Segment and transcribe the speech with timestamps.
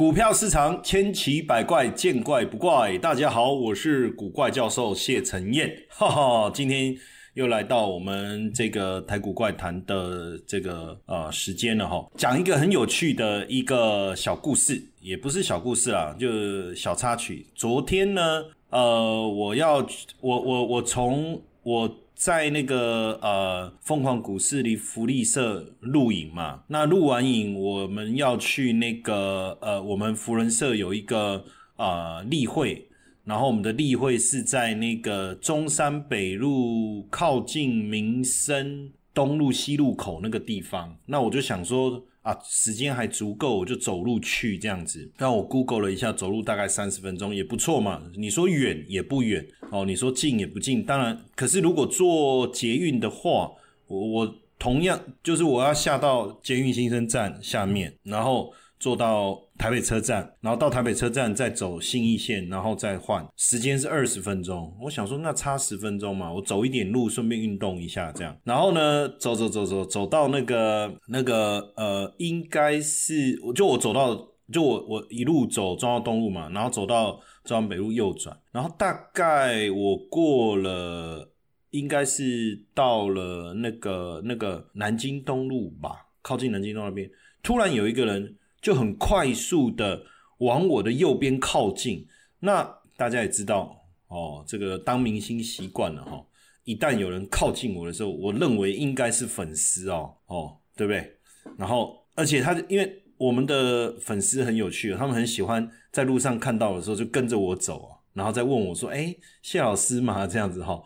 [0.00, 2.96] 股票市场千奇百怪，见怪不怪。
[2.96, 6.96] 大家好，我是古怪教授谢承彦， 哈哈，今天
[7.34, 17.46] 又来到我们这个台股怪谈的这个呃时间了哈，讲一个很有趣的一个小故事，也不是小故事啦，就小插曲。
[17.54, 19.86] 昨天呢，呃，我要
[20.22, 21.94] 我我我从我。
[22.20, 31.42] 在那个呃疯狂股市里福利社录影嘛，那录完影我们要去那个呃我们福人社有一个
[31.76, 32.86] 啊例会，
[33.24, 42.04] 然后我们的例会是在那个中山北路靠近民生东路西路口那个地方，那我就想说。
[42.22, 45.10] 啊，时间还足够，我就走路去这样子。
[45.18, 48.02] 那我 Google 了一下，走路大概三十分钟，也不错嘛。
[48.16, 50.84] 你说远也不远哦，你说近也不近。
[50.84, 53.50] 当然，可是如果坐捷运的话，
[53.86, 58.52] 我我同样就是我要下到捷运新生站下面，然后。
[58.80, 64.74] 坐到台北车站，然后到台北车站再走信义线，然后再换，时间是二十分钟。
[64.80, 68.34] 我想说，那差十分钟嘛，我走一点路，顺便运动一下这样。
[68.42, 74.16] 然后呢，走走走走走到那个那个呃，应该是我就我走到
[74.50, 81.30] 就我我一路走中央东路嘛，然后走到中央北路右转，然后大概我过了，
[81.68, 87.10] 应该是到了那个那个南京东路吧，靠近南京东那边，
[87.42, 88.36] 突然有一个人。
[88.60, 90.02] 就很快速的
[90.38, 92.06] 往我的右边靠近，
[92.40, 92.62] 那
[92.96, 96.22] 大家也知道哦，这个当明星习惯了哈，
[96.64, 101.16] 一旦有人靠近我的时候，我认为应该是粉丝哦哦，对不对？
[101.56, 110.82] 然后而且他因为我们的粉丝很有趣，他们很喜欢在路上看到的时候就跟着我走啊，然后再问我说：“哎，谢老师嘛？”这样子哈，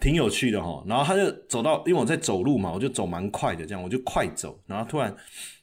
[0.00, 0.84] 挺有趣的哈。
[0.86, 5.14] 然后他就走到，因为我在走路嘛，我就走蛮快的，这样我就快走，然后突然。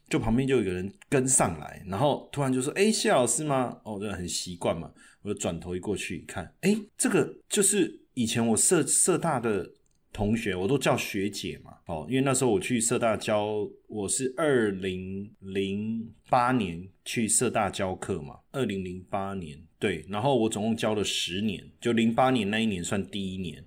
[0.09, 4.92] 就旁边就有一个人跟上来，然后突然就说：“哎，谢老师吗？”哦，这很习惯嘛。
[5.23, 9.70] 我就转头一过去一看，哎，这个就是以前我社社大的
[10.14, 11.73] 同学，我都叫学姐嘛。
[11.87, 18.39] 哦，因为那时候我去社大教，我是二零零八年去社大教课嘛。
[18.54, 23.61] 二零零八年对，然后我总共教了十年，就零八年那一年算第一年，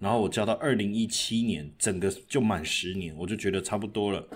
[0.00, 4.28] 然后我教到二零一七年，整个就满十年，我就觉得差不多了。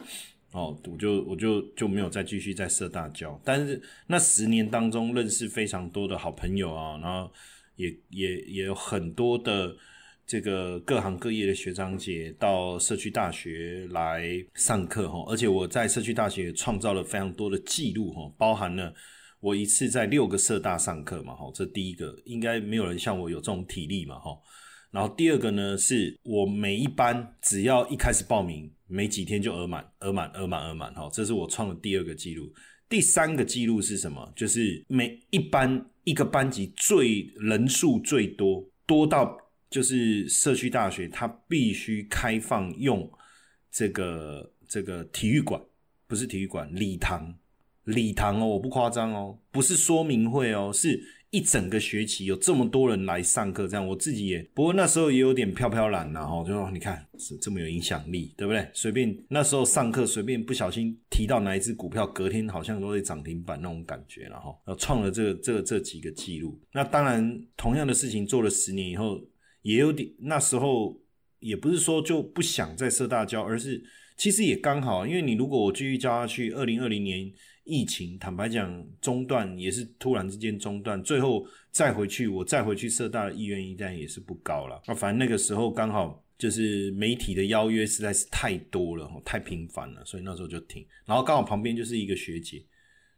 [0.52, 7.30] 哦，我就我就就没有再继续在社大教，但是那十年当中认识非常多的好朋友啊，然后
[7.76, 9.76] 也也也有很多的
[10.26, 18.94] 这个各行各业的学长姐到社区大学来上课哈，而且我在社区大学创造了非常多的记录哈，包含了
[19.40, 24.30] 我一次在六个社大上课嘛哈，这第一个应该没有人像我有这种体力嘛哈。
[24.90, 32.50] 然后第二个呢，是我每一班只要一开始报名，没几天就额满，额满，额满，额满，哈，这是我创的第二个记录。
[32.88, 34.32] 第三个记录是什么？
[34.34, 39.36] 就是每一班一个班级最人数最多，多到
[39.68, 43.10] 就是社区大学它必须开放用
[43.70, 45.60] 这个这个体育馆，
[46.06, 47.34] 不是体育馆，礼堂，
[47.84, 50.98] 礼堂哦，我不夸张哦，不是说明会哦，是。
[51.30, 58.66] 一整个学期有这么多人来上课，这样我自己也不过那时候也有点飘飘然然后就说你看是这么有影响力，对不对？
[58.72, 66.58] 随便那时候上课随便不小心提到哪一只股票，隔天好像都会涨停板那种感觉，然后创了这这这几个记录。
[66.72, 69.20] 那当然，同样的事情做了十年以后，
[69.60, 70.98] 也有点那时候
[71.40, 73.82] 也不是说就不想再设大教，而是
[74.16, 77.30] 其实也刚好，因为你如果我继续教下去，二零二零年。
[77.68, 84.80] 疫情坦白讲中断也是突然之间中断，最后再回去我再回去社大的意愿一旦也是不高了。
[84.86, 90.82] 那反正那个时候刚好就是媒体的邀约实在是太多了，太频繁了，所以那时候就停。
[91.04, 92.64] 然后刚好旁边就是一个学姐，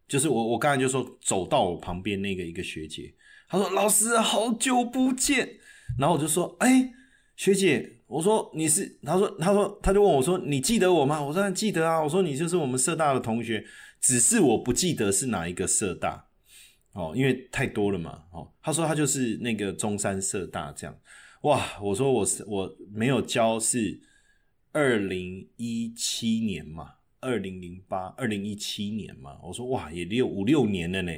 [0.09, 3.15] 就是我我刚才就说走到我旁边那个一个学姐，
[3.49, 5.49] 她说老师好久不见，
[5.97, 6.93] 然后我就说哎
[7.37, 11.23] 学姐，我说你是，她说她说她就问我说你记得我吗？
[11.23, 13.65] 我说记得啊，我说你就是我们社大的同学。
[14.01, 16.25] 只是我不记得是哪一个社大
[16.93, 18.51] 哦，因为太多了嘛哦。
[18.63, 20.97] 他说他就是那个中山社大这样
[21.43, 21.65] 哇。
[21.81, 24.01] 我说我是我没有教是
[24.73, 29.39] 二零一七年嘛，二零零八二零一七年嘛。
[29.43, 31.13] 我说哇也六五六年了呢。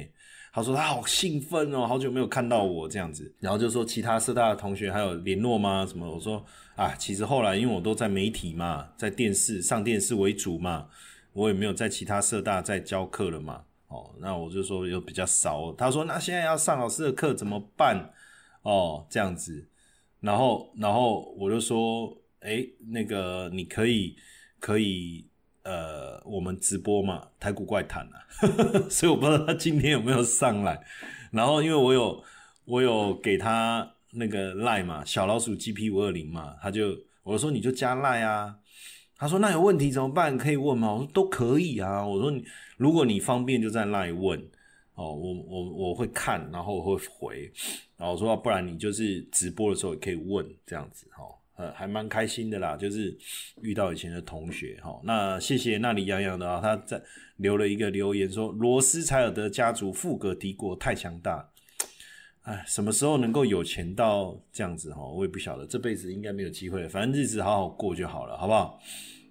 [0.51, 3.33] 他说他好兴奋哦，好久没有看到我这样子。
[3.39, 5.83] 然后就说其他社大的同学还有联络吗？
[5.83, 6.07] 什么？
[6.07, 6.45] 我说
[6.75, 10.87] 啊，其实后来因为我都在媒体嘛，在电视上电视为主嘛。
[11.33, 15.73] 我也没有在其他社大在教课了嘛，哦，那我就说又比较少。
[15.73, 18.13] 他说那现在要上老师的课怎么办？
[18.61, 19.67] 哦，这样子，
[20.21, 24.15] 然后然后我就说，哎，那个你可以
[24.59, 25.27] 可以
[25.63, 28.17] 呃，我们直播嘛，台股怪谈啊，
[28.89, 30.81] 所以我不知道他今天有没有上来。
[31.31, 32.23] 然后因为我有
[32.65, 38.59] 我有给他那个赖嘛，小老鼠 GP 五二零嘛，他就我说你就加赖啊。
[39.17, 40.37] 他说那有问题怎么办？
[40.37, 40.93] 可以问吗？
[40.93, 42.05] 我说都可以啊。
[42.05, 42.43] 我说你
[42.77, 44.39] 如果你方便就在那里问
[44.95, 47.51] 哦，我我我会看，然后我会回。
[47.97, 51.23] 然后说不然你就是直播的时候也可以问这样子哈。
[51.55, 53.15] 呃，还蛮开心的啦，就是
[53.61, 54.99] 遇到以前的同学哈。
[55.03, 56.99] 那谢谢那里洋洋的啊，他在
[57.37, 61.47] 留了一个留言说：罗斯柴尔德家族富可敌国，太强大。
[62.43, 65.01] 哎，什么时候能够有钱到这样子哈？
[65.01, 66.87] 我也不晓得，这辈子应该没有机会。
[66.87, 68.79] 反正日子好好过就好了，好不好？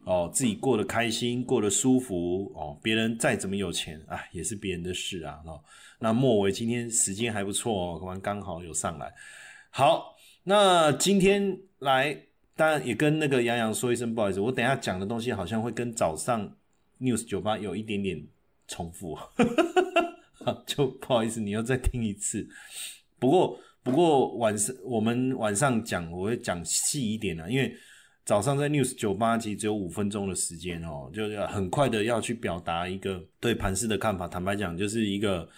[0.05, 2.79] 哦，自己过得开心，过得舒服哦。
[2.83, 5.41] 别人再怎么有钱，哎，也是别人的事啊。
[5.47, 5.63] 哦，
[5.99, 9.13] 那莫为今天时间还不错哦，刚刚好有上来。
[9.71, 10.15] 好，
[10.45, 11.59] 那今天。
[11.83, 12.17] 来，
[12.55, 16.49] 当然也跟那个杨洋说一声不好意思，我等下讲的东西好像会跟早上
[17.01, 18.25] news 酒吧有一点点
[18.69, 19.19] 重复，
[20.65, 22.49] 就不好意思，你要再听一次。
[23.23, 27.73] 不过，不过晚上我们晚上讲，我会讲细一点啊，因为
[28.25, 34.27] 早上在 news 酒吧其实只有五分钟的时间哦，就要很快的要去表达一个对盘市的看法。
[34.27, 35.49] 坦白讲，就是一个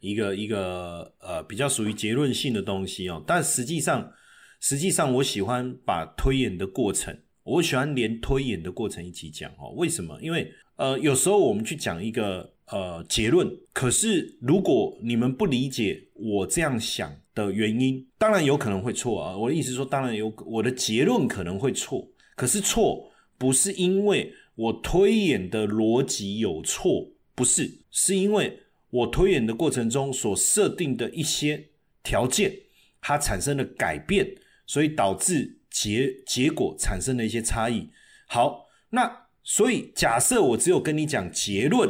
[0.00, 4.12] 一个一个呃比较属于结论性的东西哦，但实际上。
[4.60, 9.74] 实际上，我喜欢把推演的过程，我喜欢连推演的过程一起讲哦。
[9.76, 10.18] 为什么？
[10.22, 19.36] 因为呃，有时候我们去讲一个呃结论，可是如果你们不理解我这样想的原因，当然有可能会错啊。
[19.36, 31.68] 我的意思说，当然有我的结论可能会错，可是错不是因为我推演的逻辑有错，不是，是因为我推演的过程中所设定的一些
[32.02, 32.54] 条件，
[33.00, 34.36] 它产生了改变。
[34.66, 37.90] 所以导致结结果产生了一些差异。
[38.26, 41.86] 好，那所以假设我只有跟你讲结论，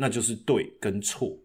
[0.00, 1.36] 那就是对跟错。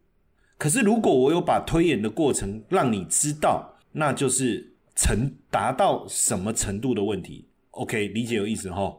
[0.58, 7.50] 可是如果我有把推演的过程让你知道，那就是成达到什么程度的问题。
[7.72, 8.98] OK，理解有意思哈？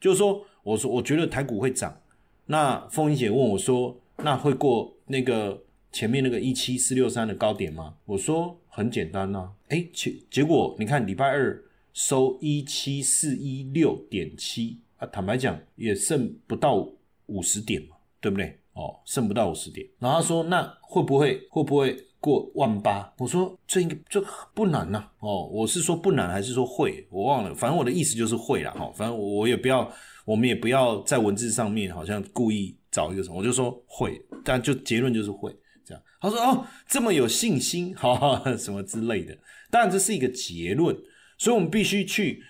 [0.00, 2.00] 就是说，我说我觉得台股会涨，
[2.46, 5.64] 那凤英姐问我说，那会过那个？
[5.92, 7.96] 前面那个一七四六三的高点吗？
[8.06, 11.62] 我说很简单呐，哎，结结果你看礼拜二
[11.92, 16.88] 收一七四一六点七啊，坦白讲也剩不到
[17.26, 18.58] 五十点嘛，对不对？
[18.74, 19.86] 哦，剩不到五十点。
[19.98, 23.12] 然后他说那会不会会不会过万八？
[23.18, 24.24] 我说这应该这
[24.54, 25.08] 不难呐。
[25.20, 27.06] 哦，我是说不难还是说会？
[27.10, 28.90] 我忘了，反正我的意思就是会了哈。
[28.94, 29.90] 反正我也不要，
[30.24, 35.54] 我们也不要在文字上面好像故意找一个什么，我就说会，但就结论就是会。
[35.84, 39.36] 这样，他说哦，这么有信心， 哈，什么之类的。
[39.68, 40.96] 当然，这是一个结论，
[41.38, 42.40] 所以我们必须去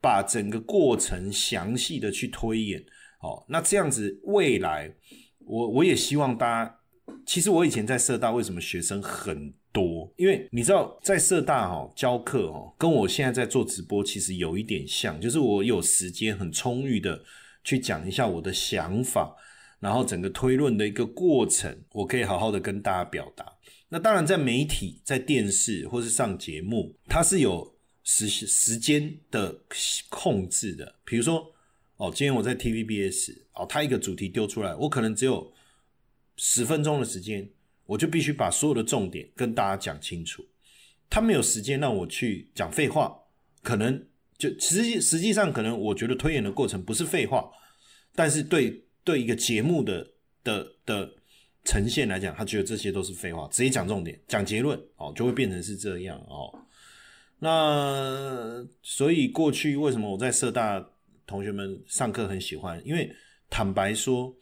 [0.00, 2.84] 把整个过程详细的去推演。
[3.20, 4.92] 哦，那这样子未来，
[5.46, 6.78] 我我也希望大家，
[7.26, 10.12] 其实我以前在社大为什么学生很多？
[10.16, 17.22] 因为你知道，在社大哈教课哦，跟我现在在做直播其实有一点像，就是我有时间很充裕的
[17.64, 19.36] 去讲一下我的想法。
[19.80, 23.44] 然后整个推论的一个过程，我可以好好的跟大家表达。
[23.88, 27.74] 那当然，在媒体、在电视或是上节目，它是有
[28.04, 29.52] 时时间的
[30.08, 30.94] 控制的。
[31.04, 31.44] 比如说，
[31.96, 35.52] 哦，今天我在 TVBS，哦，他一个主题丢出来，我可能只有
[36.36, 37.48] 十分钟的时间，
[37.86, 40.44] 我就必须把所有的重点跟大家讲清楚。
[41.08, 43.16] 他没有时间让我去讲废话，
[43.62, 44.06] 可能
[44.38, 47.50] 就实际实际上可能我觉得推演的过程不是废话，
[48.14, 48.84] 但是对。
[49.04, 50.12] 对一个节目的
[50.44, 51.12] 的的
[51.64, 56.56] 呈现来讲，他觉得这些都是废话，直接讲重点，讲结论哦，就会变成是这样哦。
[57.40, 60.88] 那所以过去为什么我在社大
[61.26, 62.80] 同学们上课很喜欢？
[62.86, 63.12] 因为
[63.52, 64.34] 坦白说，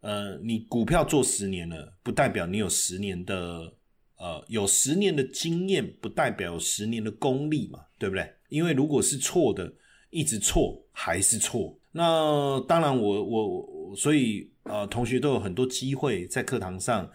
[0.00, 3.70] 呃，你股票做十年了，不代表你有十年的
[4.16, 8.32] 呃有十年的经验，不代表有十年的功力嘛，对不对？
[8.48, 9.70] 因为如果是错的，
[10.08, 11.78] 一直错还是错。
[11.92, 17.06] 那当然，我我我所以呃，同学都有很多机会在课堂上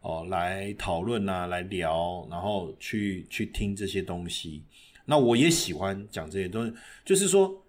[0.00, 4.64] 哦来讨论啊，来聊，然后去去听这些东西。
[5.04, 6.74] 那我也喜欢讲这些东西，
[7.04, 7.64] 就是说，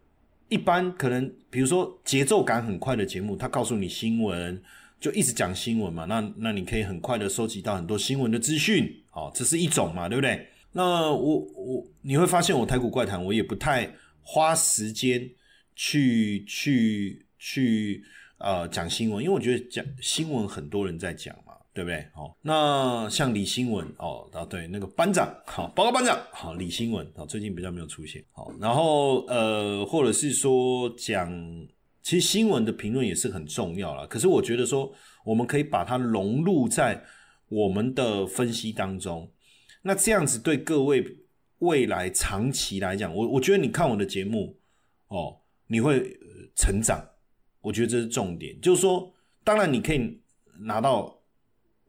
[0.50, 4.62] 一般可能比如说节奏感很快的节目，他告诉你新闻，
[5.00, 6.06] 就一直讲新闻嘛。
[6.06, 10.48] 那那你可以很快的收集到很多新闻的资讯，哦，这是一种嘛，对不对？
[10.74, 13.90] 那我我你会发现，我台股怪谈，我也不太
[14.22, 15.30] 花时间。
[15.82, 18.04] 去去去，
[18.38, 21.34] 呃，讲新闻，因为我觉得讲新闻很多人在讲，
[21.74, 22.06] 对不对？
[22.14, 31.32] 好，那像李新闻哦，啊对，那个班长， 好，报告班长，好，李新闻，好，最近比较没有出现，好，然后呃，或者是说讲
[32.02, 34.08] 其实新闻的评论也是很重要了。
[34.08, 34.92] 可是我觉得说，
[35.24, 37.04] 我们可以把它融入在
[37.50, 39.32] 我们的分析当中。
[39.82, 41.06] 那这样子对各位
[41.60, 44.58] 未来长期来讲，我我觉得你看我的节目
[45.08, 46.18] 哦，你会
[46.56, 47.04] 成长。
[47.62, 50.22] 我觉得这是重点，就是说，当然你可以
[50.62, 51.19] 拿到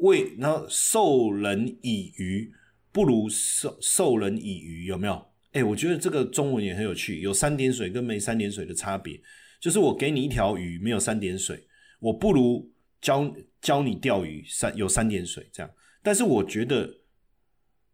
[0.01, 2.53] 为然后授人以鱼，
[2.93, 5.27] 不如授授人以渔，有没有？
[5.53, 9.21] 哎，我觉得这个中文也很有趣，有三点水跟没三点水的差别。
[9.61, 11.67] 就是我给你一条鱼，没有三点水，
[11.99, 15.71] 我不如教教你钓鱼，三有三点水这样。
[16.03, 16.91] 但是我觉得，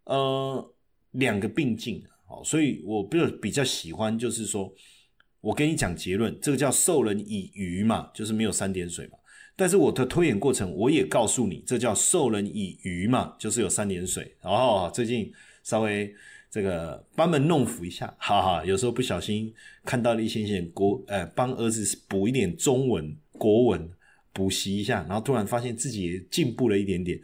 [0.04, 0.75] 呃，
[1.12, 4.72] 两个并进，好，所以我比较比较喜欢，就是说
[5.40, 9.18] 我跟你讲结论，这个叫授人以鱼嘛，就是没有三点水嘛。
[9.56, 14.36] 但是我的推演过程，我也告诉你，这叫授人以鱼嘛，就是有三点水。
[14.40, 15.32] 然哦，最近
[15.62, 16.14] 稍微。
[16.48, 19.52] 这个班门弄斧一下，哈哈，有时候不小心
[19.84, 23.90] 看到了一些些国，呃，帮儿子补一点中文、国文
[24.32, 27.20] 补习一下，然后突然发现自己也进步了一点点。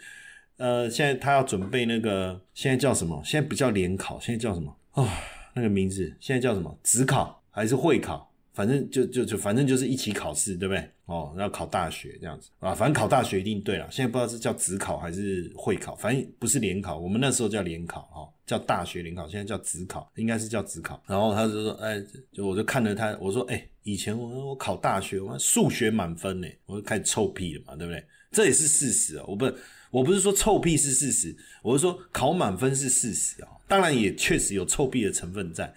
[0.58, 3.22] 呃，现在他要准备那个，现在叫什么？
[3.24, 4.76] 现在不叫联考，现在叫什么？
[4.90, 5.08] 啊，
[5.54, 6.76] 那个名字现在叫什么？
[6.82, 8.31] 职考还是会考？
[8.52, 10.90] 反正就就就反正就是一起考试，对不对？
[11.06, 13.86] 哦，要考大学这样子啊，反正考大学一定对了。
[13.90, 16.98] 现在不知道是叫职考还是会考，反正不是联考。
[16.98, 21.02] 我们那时候叫联考哈，叫大学联考，现在叫职考，应该是叫职考。
[21.06, 28.02] 然后他就说，哎，就我就看着他，我说，哎，以前我我考大学，我数学满分呢，我就开始臭屁了嘛，对不对？
[28.30, 29.50] 这也是事实啊，我不
[29.90, 33.48] 我不是说臭屁是事实，我是说考满分是事实啊。
[33.68, 35.72] 当然也确实有臭屁的成分在。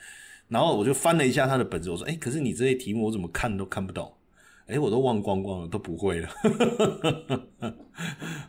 [0.48, 4.14] 然后我就翻了一下他的本子，我说：“哎，可是你这些题目我怎么看都看不懂，
[4.68, 6.30] 哎，我都忘光光了，都不会了。”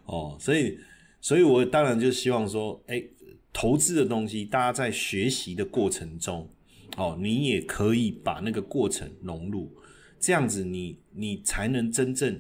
[0.04, 0.78] 哦，所以，
[1.22, 3.02] 所以我当然就希望说，哎，
[3.50, 6.46] 投资的东西，大家在学习的过程中，
[6.98, 9.74] 哦，你也可以把那个过程融入，
[10.20, 12.38] 这样子你你才能真正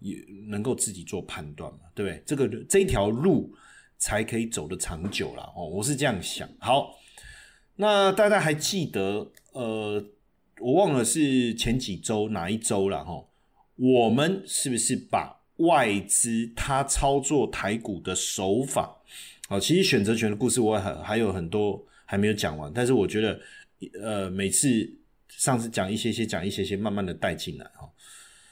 [0.00, 0.16] 也
[0.48, 2.22] 能够自己做判断嘛，对不对？
[2.26, 3.54] 这个这条路
[3.96, 6.48] 才可以走得长久了哦，我是这样想。
[6.58, 6.92] 好。
[7.80, 10.04] 那大家还记得，呃，
[10.58, 13.24] 我忘了是前几周哪一周了哈？
[13.76, 18.96] 我们是不是把外资他操作台股的手法？
[19.48, 23.40] 好，其实选择权的故事我还还有很多还没有讲完，但是我觉得，
[24.02, 24.92] 呃，每次
[25.28, 27.88] 上次讲一些些，讲一些些，慢慢的带进来哈。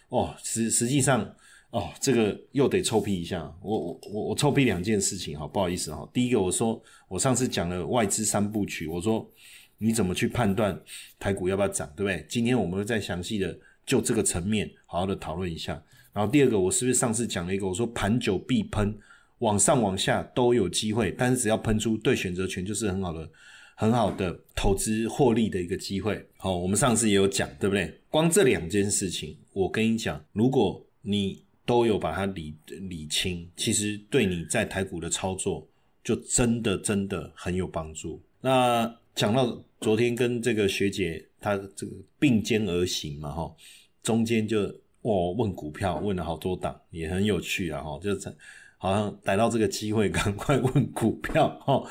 [0.09, 1.35] 哦，实实际上。
[1.77, 6.09] 哦，这个又得臭屁一下，我我我我臭屁两件事情哈，不好意思哈。
[6.11, 9.31] 第一个，我说我上次讲了外资三部曲，我说
[9.77, 10.81] 你怎么去判断
[11.19, 12.25] 台股要不要涨，对不对？
[12.31, 13.55] 今天我们会再详细的
[13.85, 15.75] 就这个层面好好的讨论一下。
[16.15, 18.99] 然后第二个，我是不是上次讲了一个，我说盘久必喷，
[19.41, 23.31] 往上往下都有机会，但是只要喷出对选择权就是很好的
[23.75, 26.27] 很好的投资获利的一个机会。
[26.39, 28.01] 好，我们上次也有讲，对不对？
[28.09, 35.67] 光这两件事情，我跟你讲，如果你都有把它理理清，其实对你在台股的操作
[36.03, 38.23] 就真的真的很有帮助。
[38.41, 43.55] 那讲到昨天跟这个学姐她这个并肩而行嘛，哈，
[44.03, 44.63] 中间就
[45.03, 48.37] 哦问股票问了好多档，也很有趣啊，哈，就是
[48.79, 51.83] 好像逮到这个机会 赶快问股票，哈，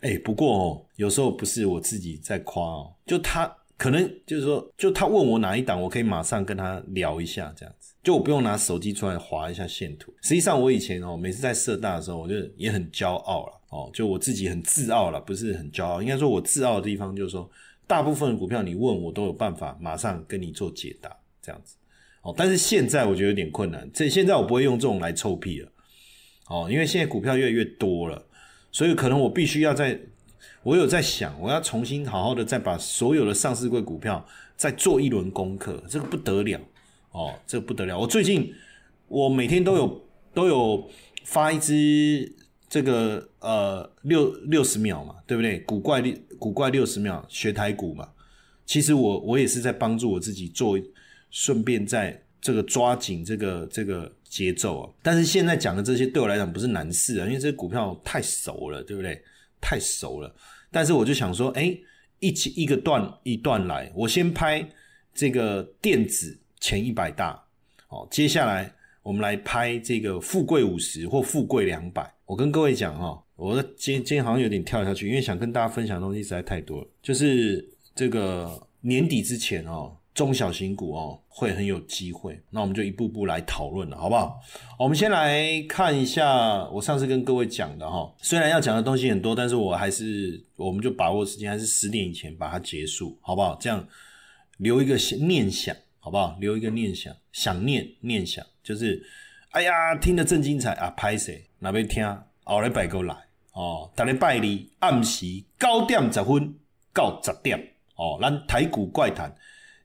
[0.00, 3.54] 哎，不过哦，有时候不是我自己在夸哦，就他。
[3.76, 10.12] 可能就是说，就他问我哪一档，我可以马上跟他聊一下，这样子，就我不用拿手机出来划一下线图。
[10.22, 17.50] 实际上，我以前哦，每次在社大的时候，我就也很骄傲了哦，就我自己很自傲了，不是很骄傲，应该说我自傲的地方就是说，
[17.86, 21.76] 大部分的股票你问我都有办法马上跟你做解答，这样子
[22.22, 22.34] 哦。
[22.36, 25.68] 但是现在我觉得有点困难，这现在我不会用这种来臭屁了
[26.48, 28.24] 哦，因为现在股票越来越多了，
[28.72, 30.00] 所以可能我必须要在。
[30.62, 34.24] 我有在想，我要重新好好的再把所有的上市柜股票
[34.56, 36.60] 再做一轮功课，这个不得了
[37.18, 37.98] 哦，这不得了。
[37.98, 38.54] 我最近
[39.08, 40.88] 我每天都有都有
[41.24, 42.32] 发一支
[42.68, 45.58] 这个呃六六十秒嘛，对不对？
[45.60, 48.08] 古怪六古怪六十秒学台股嘛。
[48.64, 50.78] 其实我我也是在帮助我自己做，
[51.30, 54.90] 顺便在这个抓紧这个这个节奏啊。
[55.02, 59.20] 但是现在讲的这些对我来讲不是难事啊，因为这些股票太熟了，对不对？
[59.60, 60.32] 太熟了。
[60.70, 61.76] 但是我就想说，哎，
[62.20, 64.68] 一起一个段一段来，我先拍
[65.14, 67.42] 这个电子前一百大，
[67.88, 68.72] 哦，接下来
[69.02, 72.10] 我们来拍这个富贵五十或富贵两百。
[72.24, 79.94] 我跟各位讲哈，我今今天好像有点跳下去，因为想跟大家分享的东西实在太多了，就是这个年底之前哦。
[80.14, 84.36] 中小型股哦，会很有机会，那我们就一步步来讨论了，好不好？
[84.76, 93.56] 我们先来看一下我上次跟各位讲的哈，虽然要讲的东西很多，但是我还是，我们就把握时间，还是十点以前把它结束，好不好？
[93.60, 93.86] 这样
[94.56, 95.72] 留一个念想
[96.08, 96.34] 好不好？
[96.40, 99.04] 留一个念想，想念念想，就是
[99.50, 102.02] 哎呀，听得正精彩啊，拍谁哪边听，
[102.44, 103.14] 后来拜过来
[103.52, 105.26] 哦，大家拜你暗时
[105.58, 106.54] 九点十分
[106.94, 107.62] 到十点
[107.96, 109.30] 哦，咱台股怪谈，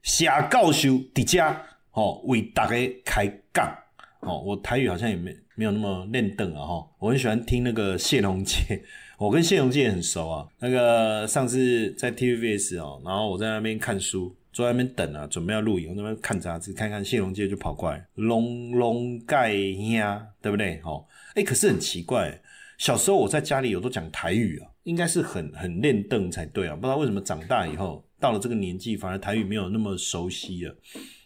[0.02, 1.44] 谢教授伫遮
[1.92, 3.78] 哦，为大家开讲
[4.22, 8.82] 哦，我台语好像也没没有那么练邓啊哈，我很喜欢听那个谢龙介。
[9.20, 20.80] 我跟谢荣介很熟啊，那个上次在 TVBS 哦，然后我在那边看书，坐在那边等啊，准备要录影，我那边看杂志，看看谢荣介就跑过来，龙龙盖呀，对不对？
[20.86, 22.40] 哦，哎，可是很奇怪，
[22.78, 30.76] 小时候我在家里有都讲台语啊，应该是很很练凳才对啊，不知道为什么长大以后到了这个年纪，反而台语没有那么熟悉了。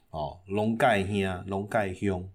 [0.10, 2.28] 哦，龙盖兄，龙盖兄，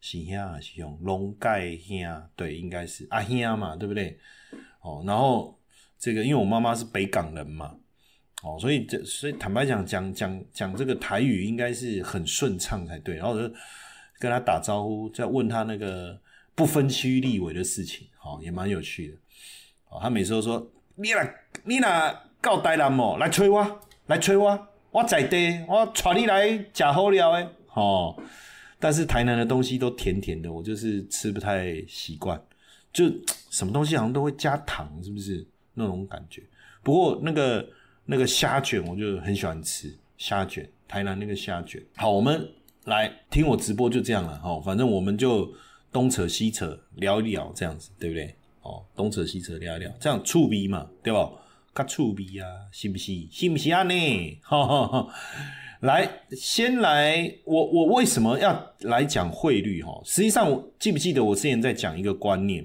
[0.00, 0.98] 是兄还是兄？
[1.02, 4.16] 龙盖兄，对，应该是阿兄嘛，对不对？
[4.80, 5.58] 哦，然后
[5.98, 7.74] 这个因为我妈妈是北港人嘛，
[8.42, 13.42] 哦，所以这所以坦白讲讲讲讲这个台语应该是很顺畅才对，然后就
[14.18, 16.20] 跟他打招呼，再问他那个
[16.54, 19.14] 不分区立委的事情，哦，也蛮有趣的。
[19.88, 21.34] 哦，他每次都说你来
[21.64, 28.20] 你来告台南哦，来催我，来催我，我在地，我带你来吃好料诶，哦，
[28.80, 32.42] 但是台南的东西都甜甜的，我就是吃不太习惯。
[32.92, 33.04] 就
[33.50, 36.42] 什么东西好像都会加糖，是不是那种感觉？
[36.82, 37.66] 不过那个
[38.12, 41.82] 那个虾卷，我就很喜欢吃虾卷，台南那个虾卷。
[41.96, 42.46] 好，我们
[42.84, 44.38] 来听我直播就这样了。
[44.44, 45.50] 哦，反正我们就
[45.90, 48.34] 东扯西扯聊一聊，这样子对不对？
[48.60, 51.30] 哦，东扯西扯聊一聊，这样触鼻嘛，对吧？
[51.72, 53.26] 卡触鼻啊，信不信？
[53.30, 53.82] 信不信啊？
[53.84, 53.94] 呢？
[54.44, 55.08] 哈哈哈。
[55.80, 59.82] 来，先来，我我为什么要来讲汇率？
[59.82, 62.62] 哈，实际上我记不记得我之前在讲一个观念？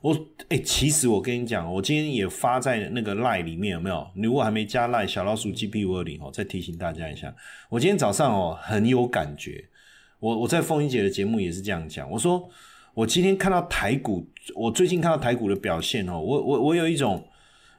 [0.00, 0.16] 我
[0.48, 4.06] 哎，其实我跟你讲，我今天也发在那个赖里面，有没有？
[4.14, 7.34] 你如果还没加赖小老鼠 G P 五二零哦，再提醒大家一下。
[7.68, 9.64] 我今天早上哦很有感觉，
[10.20, 12.08] 我我在凤英姐的节目也是这样讲。
[12.08, 12.48] 我说
[12.94, 17.26] 我今天看到台股，我最近看到台股的表现哦，我我我有一种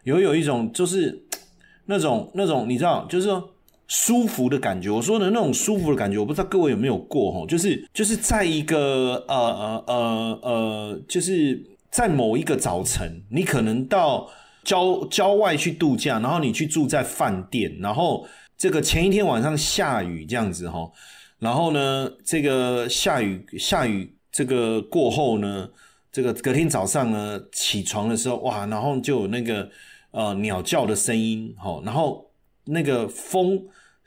[0.04, 1.24] 有有一种就是
[1.88, 3.52] 那种那种你知道，就是说
[3.88, 4.90] 舒服的感觉。
[4.90, 11.66] 我说的那种舒服的感觉，我不知道各位有没有过哈，就是就是在一个呃呃呃呃，就是。
[11.92, 14.30] 在某一个早晨，你可能到
[14.64, 20.92] 郊郊外去度假，然后你去住在饭店，然后这个前一天晚上下雨这样子哈，
[21.40, 25.68] 然后呢，这个下雨下雨这个过后呢，
[26.12, 29.68] 这个隔天早上呢起床的时候哇，然后就有那个
[30.12, 32.30] 呃鸟叫的声音哈，然后
[32.66, 33.60] 那个风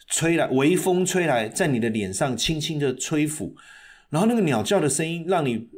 [0.07, 3.57] 吹来，微风吹来，在你的脸上轻轻的吹拂，
[4.09, 5.69] 然后那个鸟叫的声音让你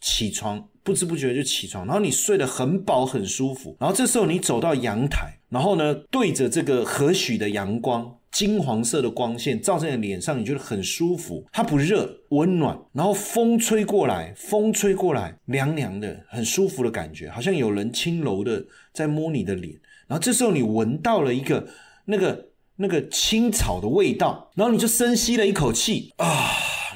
[0.00, 0.68] 起床。
[0.88, 19.74] 不知不觉就起床，然后你睡得很饱很舒服，然后这时候你走到阳台，然后呢对着这个和煦的阳光，金黄色的光线照在你脸上，你觉得很舒服，它不热，温暖，然后风吹过来，风吹过来，凉凉的，很舒服的感觉，好像有人轻柔的在摸你的脸，
[20.06, 21.68] 然后这时候你闻到了一个
[22.06, 22.46] 那个
[22.76, 26.48] 那个青草的味道，然后你就深吸了一口气啊，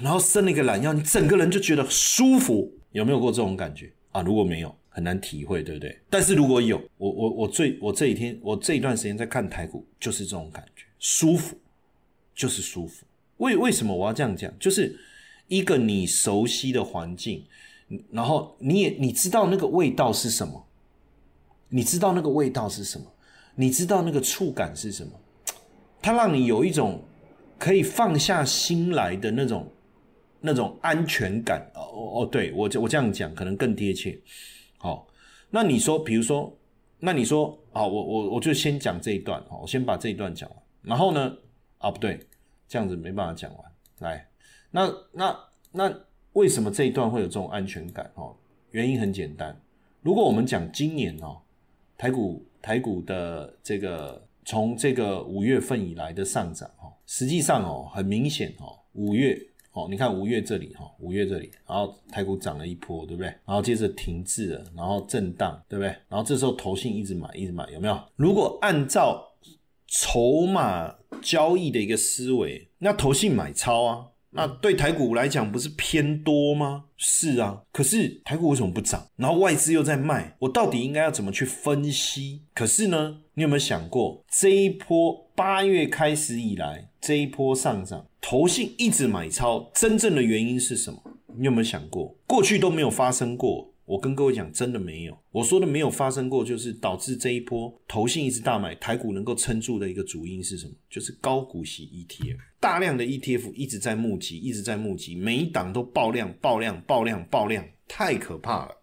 [0.02, 2.72] 然后伸了一个懒腰，你整个人就觉得舒服。
[2.92, 4.22] 有没有过这种感觉啊？
[4.22, 5.98] 如果没有，很难体会，对不对？
[6.09, 11.57] 但是如果有，我我我最我这几天我这一段时间在看台股，就是这种感觉，舒服，
[12.35, 13.05] 就是舒服。
[13.38, 14.52] 为为什么我要这样讲？
[14.59, 14.94] 就是
[15.48, 17.44] 一个你熟悉的环境，
[18.11, 20.66] 然后你也你知道那个味道是什么，
[21.70, 23.07] 你知道那个味道是什么，
[23.55, 25.12] 你知道那个触感是什么，
[26.02, 27.02] 它让你有一种
[27.59, 29.72] 可以放下心来的那种。
[30.44, 34.20] 那种安全感哦哦，对我我这样讲可能更贴切。
[34.76, 35.07] 好，
[35.50, 36.52] 那你说，比如说，
[36.98, 40.59] 那你说，好，我我我就先讲这一段，好，我先把这一段讲完。
[40.83, 41.33] 然后呢，
[41.78, 42.18] 啊不对，
[42.66, 43.72] 这样子没办法讲完。
[44.00, 44.28] 来，
[44.72, 45.38] 那那
[45.70, 45.94] 那
[46.33, 48.11] 为什么这一段会有这种安全感？
[48.16, 48.35] 哦，
[48.72, 49.57] 原因很简单。
[50.00, 51.40] 如果我们讲今年哦，
[51.96, 59.40] 台股台股的这个从这个五月份以来的上涨，哦，实际上哦，很明显哦，五月。
[59.72, 63.28] 哦，你看五月这里哈，五月这里，然后台股涨了一波，对不对？
[63.46, 65.88] 然后接着停滞了，然后震荡，对不对？
[66.08, 67.98] 然后这时候投信一直买，一直买，有没有？
[68.16, 69.32] 如果按照
[69.87, 76.85] 筹码交易的一个思维，那投信买超啊，那对台股来讲不是偏多吗？
[76.98, 79.06] 是啊，可是台股为什么不涨？
[79.16, 82.42] 然后外资又在卖，我到底应该要怎么去分析？
[82.54, 88.06] 可是呢，你有没有想过这一波八月开始以来这一波上涨？
[88.22, 91.02] 投信一直买超，真正的原因是什么？
[91.37, 95.18] 你有没有想过，过去都没有发生过我跟各位讲，真的没有。
[95.32, 100.72] 我说的没有发生过，就是导致这一波投信一直大买台股能够撑住的一个主因是什么？
[100.88, 108.76] 就是高股息 ETF，大量的 ETF 一直在募集，一直在募集，每一档都爆量、爆量、爆量、爆量，太可怕了。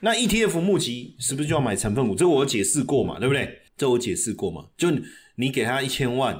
[0.00, 2.14] 那 ETF 募集是不是就要买成分股？
[2.14, 3.58] 这我解释过嘛，对不对？
[3.76, 4.88] 这我解释过嘛，就
[5.36, 6.36] 你给他一千万，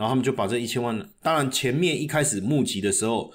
[0.00, 3.30] 然后他们就把这一千万，当然前面一开始募集的时候，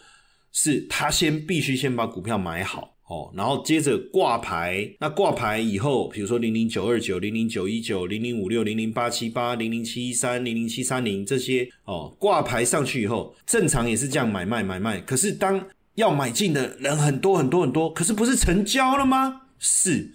[0.51, 2.91] 是他先必须先把股票买好。
[3.07, 14.99] 哦，然后接着挂牌，那挂牌以后，比如说零零九二九、零零九一九、零零五六、零零八七八、零零七一三、零零七三零这些哦，挂牌上去以后，正常也是这样买卖买卖。
[15.01, 19.43] 可是当要买进的人很多很多很多，可是不是成交了吗？
[19.59, 20.11] 是，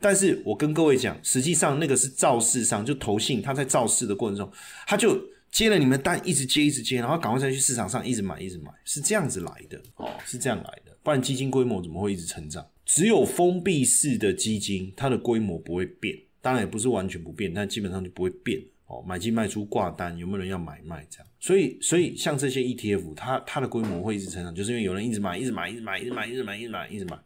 [0.00, 4.52] 但是我跟各位讲，实际上那个是造势上就投信，他在造势的过程中，
[4.88, 5.16] 他就
[5.52, 10.96] 接了你们单，一直接一直接，然后赶快再去市场上一直买一直买，是这样子来的哦，是这样来的。
[11.02, 12.66] 不然基金规模怎么会一直成长？
[12.86, 19.04] 只有封闭式的基金，它的规模不会变，当然也不是完全不变，但基本上就不会变哦。
[19.06, 21.26] 买进卖出挂单，有没有人要买卖这样？
[21.38, 27.18] 所以，所以像这些 ETF，它它的规模会一直成长，就是因为有人一直买，一直买，一直买，一直买，一直买，一直买，一直买。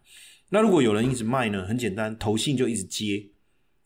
[0.51, 1.65] 那如果有人一直卖呢？
[1.65, 3.25] 很简单，投信就一直接。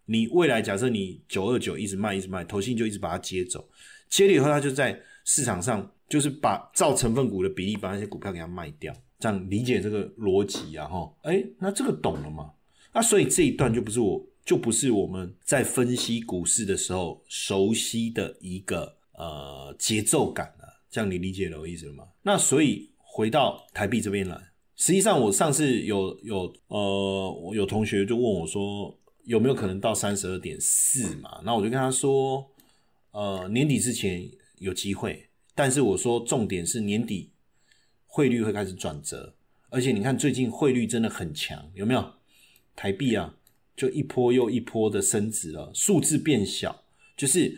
[0.06, 3.69] 你未来假设你九二九一直卖，一直卖，投信就一直把它接走，
[4.10, 8.94] 接了以后，他就在市场上就是把造成分股的比例，把那些股票给它卖掉。
[9.18, 12.50] 这样理解这个逻辑啊，哈，哎，那这个懂了吗？
[12.92, 20.82] 那所以这一段就不是我，就不是我们在分析股市的时候熟悉的一个呃节奏感了。
[20.90, 22.04] 这样你理解了我意思了吗？
[22.22, 24.36] 那所以回到台币这边来，
[24.74, 31.40] 实际上我上次有有呃，有同学就问我说有没有可能到三十二点四嘛？
[31.44, 32.49] 那我就跟他说，
[33.12, 37.30] 呃，年底之前有机会，但是我说重点是年底。
[38.12, 39.36] 汇率会开始转折，
[39.68, 42.14] 而且你看最近汇率真的很强，有没有？
[42.74, 43.36] 台币啊，
[43.76, 46.82] 就一波又一波的升值了，数字变小，
[47.16, 47.56] 就是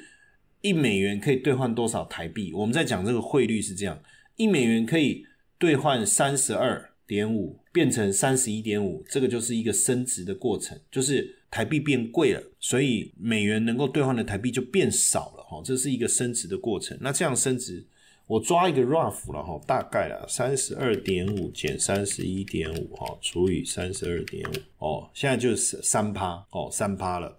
[0.61, 2.53] 一美元可以兑换多少台币？
[2.53, 3.99] 我们在讲这个汇率是这样，
[4.37, 5.25] 一美元可以
[5.57, 16.97] 兑换三十二点五，变成三十一点五，这个就是一个升值的过程，就是台币变贵了，所以美元能够兑换的台币就变少了，哈，这是一个升值的过程。
[17.03, 17.85] 那这样升值。
[18.29, 27.37] 我抓一个 rough 了哈，大概了三十二点五减三十一点五哈，除以三十二点五哦，现在就是三趴哦，三趴了。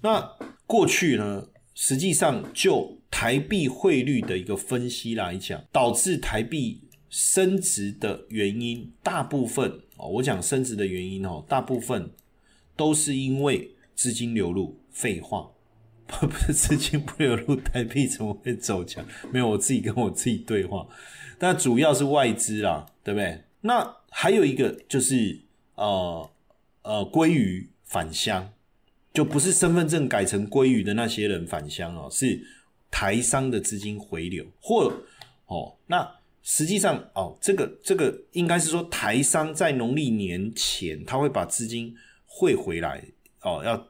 [0.00, 0.20] 那
[0.66, 12.10] 过去呢，实际上就台币汇率的一个分析来讲，导致台币升值的原因，大部分哦，我讲升值的原因哦，大部分
[12.74, 15.51] 都是因为资金流入，废话。
[16.20, 19.04] 不是资金不流入，台币怎么会走强？
[19.32, 20.86] 没有，我自己跟我自己对话。
[21.38, 23.42] 但主要是外资啦，对不对？
[23.62, 25.40] 那还有一个就是
[25.74, 26.30] 呃
[26.82, 28.52] 呃，鲑鱼返乡，
[29.12, 32.40] 就不是身份证改成鲑鱼的那些人返乡哦，是
[32.90, 34.92] 台商的资金回流，或
[35.46, 36.08] 哦，那
[36.42, 41.96] 实际上哦，这个这个应该是说台商在农历年前他会把资金
[42.26, 43.02] 汇回来
[43.40, 43.88] 哦，要。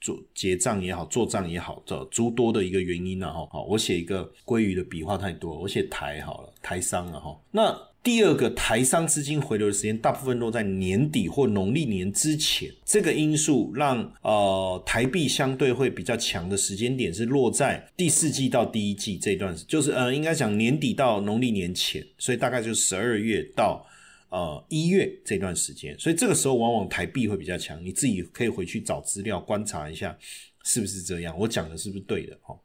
[0.00, 7.38] 做结账也好，做账也好，这诸多的一个原因呢，哈，好，我写一个鲑鱼的笔画太多，我写台好了，台商了哈。
[7.50, 23.86] 那第二个台商资金回流的时间，大部分落在年底或农历年之前，这个因素让呃台币相对会比较强的时间点是落在第四季到第一季这段，就是呃应该讲年底到农历年前，所以大概就十二月到。
[24.30, 30.16] 呃，一月这段时间，所以这个时候往往台币会比较强，你自己可以回去找资料观察一下，
[30.62, 31.36] 是不是这样？
[31.36, 32.38] 我讲的是不是对的？
[32.46, 32.56] 哦，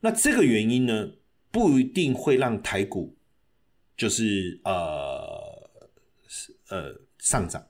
[0.00, 1.10] 那这个原因呢，
[1.50, 3.16] 不一定会让台股
[3.96, 5.70] 就是呃
[6.68, 7.66] 呃上涨，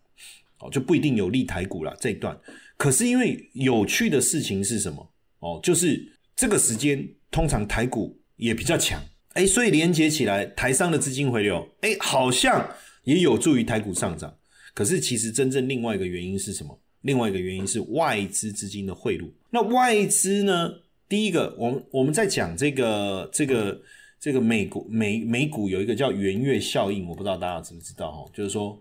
[0.58, 2.36] 哦，就不一定有利台股了这一段。
[2.76, 5.08] 可是因为有趣的事情是什么？
[5.38, 9.00] 哦，就是这个时间通常台股也比较强，
[9.34, 12.68] 哎，所以连接起来台商的资金回流，哎，好像。
[13.04, 14.34] 也有助于台股上涨，
[14.74, 16.78] 可是其实真正另外一个原因是什么？
[17.02, 19.32] 另外一个原因是外资资金的汇入。
[19.50, 20.72] 那外资呢？
[21.08, 23.82] 第一个，我们我们在讲这个这个
[24.20, 28.30] 这个美股美美股有一个叫圆月效应，我不知道大家知不知道哈？
[28.32, 28.80] 就是说，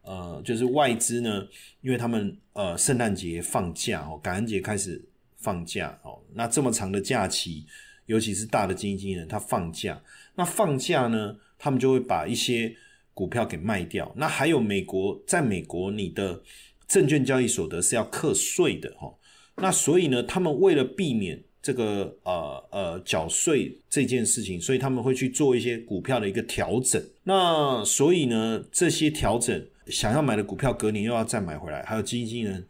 [0.00, 1.46] 呃，就是外资呢，
[1.82, 5.04] 因为他们呃圣诞节放假哦，感恩节开始
[5.36, 7.66] 放假哦，那这么长的假期，
[8.06, 10.00] 尤其是大的基金人他放假，
[10.34, 12.74] 那放假呢，他们就会把一些
[13.18, 16.40] 股票给卖掉，那还有美国，在美国你的
[16.86, 19.12] 证券交易所得是要课税的哈，
[19.56, 27.02] 那所以呢，他们为了避免这个呃呃缴税这件事情，所以他们会去做一些股票的一个调整。
[27.24, 32.64] 那所以呢，这些调整想要买的股票隔年又要再买回来，还有基金人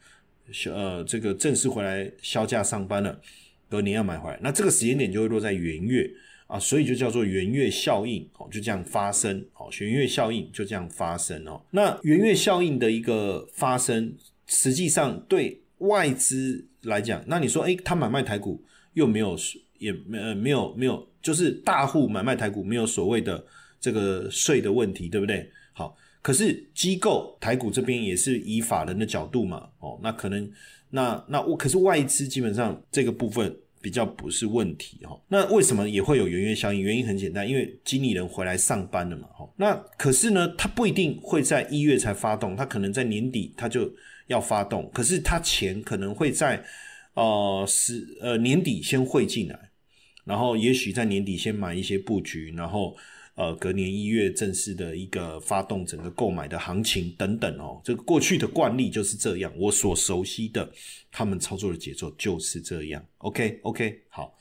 [0.73, 3.21] 呃这个正式回来销价上班了，
[3.69, 6.11] 隔年要买回来，那这个时间点就会落在元月。
[6.49, 11.63] 啊，所以就叫做圆月效应哦，就这样发生哦，圆月效应就这样发生哦。
[11.71, 14.13] 那圆月效应的一个发生，
[14.47, 18.61] 实际上对外资来讲，那你说哎，他买卖台股
[18.95, 19.37] 又没有
[19.79, 23.45] 也没呃没有没有，就是大户买卖台股没有所谓的
[23.79, 25.49] 这个税的问题，对不对？
[25.73, 25.97] 好。
[26.21, 30.51] 可是机构台股这边也是以法人的角度嘛，哦，那可能
[30.91, 35.21] 那那我可是外资基本上这个部分比较不是问题哈。
[35.29, 36.81] 那为什么也会有圆月效应？
[36.81, 39.49] 原因很简单，因为经理人回来上班了嘛，哈。
[39.57, 43.93] 那可是呢，他不一定会在一月才发动，他可能在年底他就
[44.27, 46.63] 要发动，可是他钱可能会在
[47.15, 49.59] 呃十呃年底先汇进来，
[50.25, 52.97] 然后也许在年底先买一些布局，然后。
[53.39, 60.69] 呃，隔年一月正式的一个发动整个购买的行情等等哦，这个过去的惯例就是这样，我所熟悉的
[61.13, 63.01] 他们操作的节奏就是这样。
[63.19, 64.37] OK OK，好，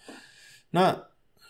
[0.72, 0.92] 那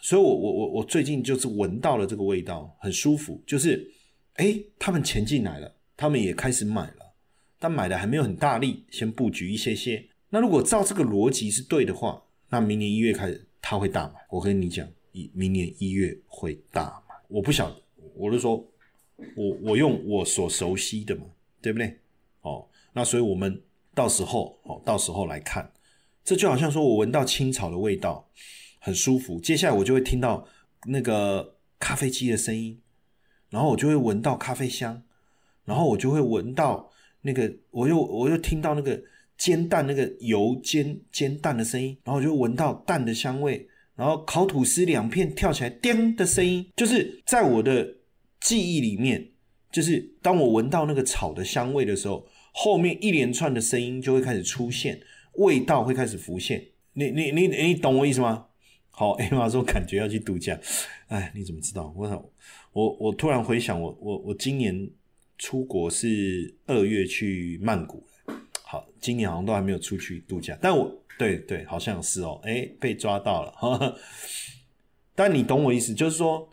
[0.01, 3.89] 所以，我我我我最近就是闻到了这个味道，很舒服，就是
[4.33, 7.13] 哎，他们钱进来了，他们也开始买了，
[7.57, 10.05] 但买的还没有很大力，先布局一些些。
[10.31, 17.01] 那如果照这个逻辑是对的话，那明年一月开始他会大买，我跟你讲，一明年一月会大。
[17.27, 17.75] 我不晓得，
[18.15, 18.55] 我就说，
[19.35, 21.25] 我我用我所熟悉的嘛，
[21.61, 21.99] 对不对？
[22.41, 23.61] 哦，那所以我们
[23.93, 25.71] 到时候哦，到时候来看，
[26.23, 28.29] 这就好像说我闻到青草的味道，
[28.79, 29.39] 很舒服。
[29.41, 30.47] 接下来我就会听到
[30.85, 32.79] 那个咖啡机的声音，
[33.49, 35.03] 然后我就会闻到咖啡香，
[35.65, 36.89] 然后我就会闻到
[37.21, 39.03] 那个，我又我又听到那个
[39.37, 43.67] 煎蛋那个油煎煎蛋的声音，然后我就闻到蛋的香味。
[43.97, 47.95] 然后烤吐司两片跳起来“叮”的声音，就是在我的
[48.39, 49.31] 记忆里面，
[49.71, 55.01] 就是当我闻到那个草的香味的时候，后面一连串的声音就会开始出现，
[55.37, 56.63] 味道会开始浮现。
[56.93, 58.45] 你你你你懂我意思吗？
[58.91, 60.59] 好，艾玛说感觉要去度假，
[61.07, 61.91] 哎，你怎么知道？
[61.97, 62.31] 我
[62.73, 64.87] 我我突然回想，我我我今年
[65.39, 68.03] 出国是二月去曼谷，
[68.61, 71.03] 好，今年好像都还没有出去度假，但我。
[71.17, 73.97] 对对，好像是哦，哎，被抓到了。
[75.15, 76.47] 但你懂我意思，就是说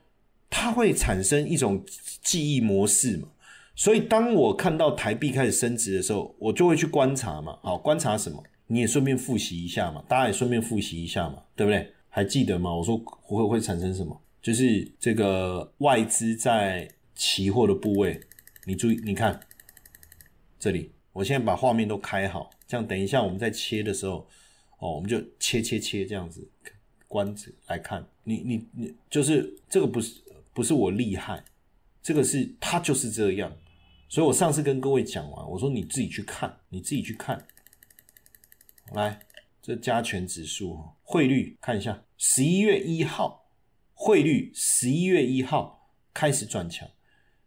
[0.48, 1.84] 它会产生一种
[2.22, 3.28] 记忆模式嘛。
[3.76, 7.58] 所以当我看到台币开始升值的时候，我就会去观察嘛。
[7.62, 8.42] 好，观察什么？
[8.68, 11.92] 你也顺便复习一下嘛，大家也顺便复习一下嘛，对不对？
[12.08, 12.74] 还记得吗？
[12.74, 14.18] 我说会会产生什么？
[14.40, 18.18] 就是这个外资在期货的部位，
[18.64, 19.38] 你注意，你看
[20.58, 24.26] 这里，我现在把画面都开好，这样等一下我们在切的时候。
[24.78, 26.46] 哦，我们就切切切这样子，
[27.08, 30.20] 观子来看，你你你就是这个不是
[30.52, 31.42] 不是我厉害，
[32.02, 33.56] 这个是它就是这样，
[34.08, 37.46] 所以我上次跟各位讲完，我说你自己去看，你自己去看，
[38.92, 39.20] 来
[39.62, 43.48] 这加权指数汇率看一下，十一月一号
[43.94, 46.88] 汇率十一月一号开始转强，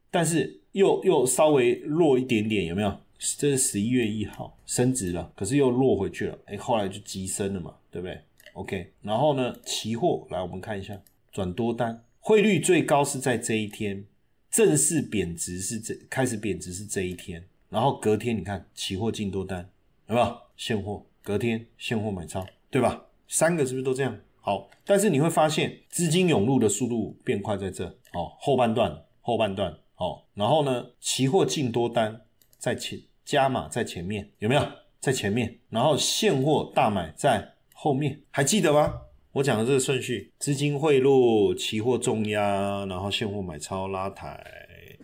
[0.10, 3.00] 但是又又稍微弱一点点，有没有？
[3.20, 8.20] 这是十一月一号升值了，可是又落回去了，哎，后来就急升了嘛，对不对
[8.54, 11.02] ？OK，然后呢，期货来我们看一下，
[11.32, 14.06] 转多单，汇率最高是在这一天，
[14.52, 19.68] 正式贬值是这开始贬值是这一天，然后隔天你看期货进多单，
[20.08, 20.38] 有没有？
[20.56, 23.08] 现货隔天现货买超，对吧？
[23.28, 24.16] 三个是不是都这样？
[24.40, 32.22] 好，但是你会发现资金涌入的速度变快在这，哦，后半段后半段，哦，然后呢，期货进多单。
[32.60, 34.66] 在前加码在前面有没有
[35.02, 35.60] 在前面？
[35.70, 39.02] 然后现货大买在后面，还记得吗？
[39.34, 44.42] 我讲的这个顺序：资金汇入、期货重压，然后现货买超拉抬，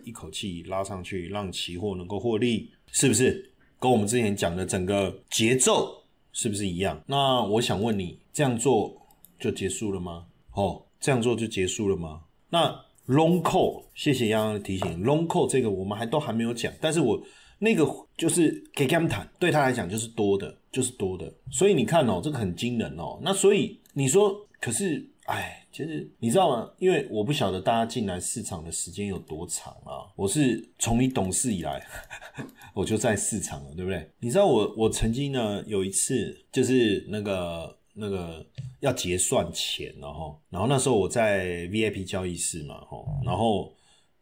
[0.04, 3.52] 一口气拉上去，让期货能够获利，是不是？
[3.78, 6.98] 跟我们之前讲的整个节奏是不是一样？
[7.06, 9.06] 那我想问你，这样做
[9.38, 10.24] 就结束了吗？
[10.52, 12.22] 哦，这样做就结束了吗？
[12.48, 12.74] 那
[13.06, 17.22] long call，谢谢洋洋的提醒，long call 这个我们还都还没有讲，但是我。
[17.64, 17.82] 那个
[18.14, 21.32] 就是给他们谈，对他来讲就是多的，就是多的。
[21.50, 23.18] 所以你看哦，这个很惊人哦。
[23.22, 26.70] 那所以你说，可是，哎，其实你知道吗？
[26.78, 30.04] 因为我不晓得大家进来市场的时间有多长啊。
[30.14, 31.82] 我是从你懂事以来，
[32.74, 34.06] 我就在市场了，对不对？
[34.20, 38.46] 你知道我，我曾经呢有一次，就是那个那个
[38.80, 43.72] 要结算钱，然后，然后那时候我在 VIP 交易室嘛，吼，然后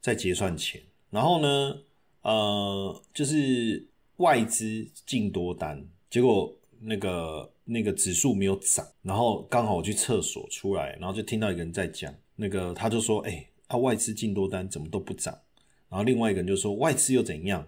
[0.01, 1.77] 在结算钱，然后呢。
[2.23, 15.37] 呃，就是外资进多单，结果那个那个指数没有涨，然后刚好我去厕所出来，然后就听到一个人在讲，那个他就说，哎，他外资进多单怎么都不涨，
[15.89, 17.67] 然后另外一个人就说外资又怎样，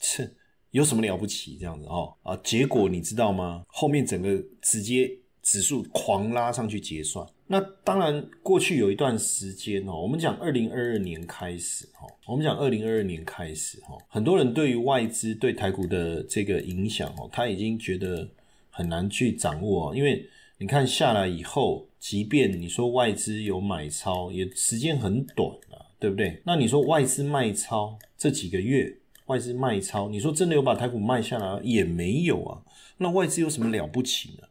[0.00, 0.30] 切，
[0.70, 2.36] 有什么了不起这样子哦啊？
[2.42, 3.64] 结果你知道吗？
[3.68, 7.26] 后面整个直接指数狂拉上去结算。
[7.46, 18.26] 那当然，过去有一段时间哦，我们讲二零二二年开始哈，我们讲二零二二年开始哈，很多人对于外资对台股的这个影响哦，他已经觉得
[18.70, 20.26] 很难去掌握，因为
[20.58, 26.40] 你看下来以后，即便你说外资有买超，也时间很短啊，对不对？
[26.46, 32.62] 那你说外资卖超这几个月，外资卖超，你说真的有把台股卖下来也没有啊？
[32.96, 34.48] 那外资有什么了不起呢？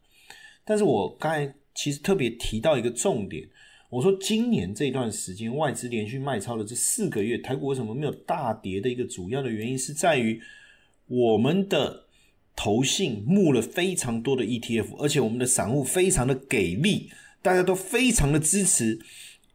[0.72, 1.54] 但是我刚才。
[1.74, 3.48] 其实特别提到一个重点，
[3.90, 10.40] 我说今年这段时间外资连续卖超的这四个月，台股为什么没有大跌的一个主要的原因是在于
[11.08, 12.04] 我们的
[12.58, 17.10] 投信募了非常多的 ETF，而且我们的散户非常的给力，
[17.42, 19.00] 大家都非常的支持，